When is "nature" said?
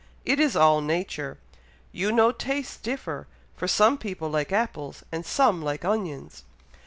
0.81-1.37